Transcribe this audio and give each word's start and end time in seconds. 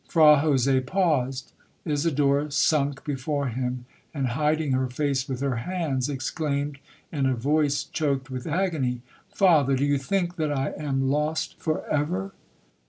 Fra 0.09 0.37
Jose 0.39 0.79
paused. 0.81 1.51
Isidora 1.85 2.49
sunk 2.51 3.03
before 3.03 3.49
him, 3.49 3.85
and, 4.15 4.29
hiding 4.29 4.71
her 4.71 4.87
face 4.87 5.29
with 5.29 5.41
her 5.41 5.57
hands, 5.57 6.09
exclaimed 6.09 6.79
in 7.11 7.27
a 7.27 7.35
voice 7.35 7.83
choaked 7.83 8.31
with 8.31 8.47
agony, 8.47 9.03
'Father, 9.35 9.75
do 9.75 9.85
you 9.85 9.99
think—that 9.99 10.51
I 10.51 10.71
am—lost 10.75 11.53
for 11.59 11.87
ever?' 11.87 12.31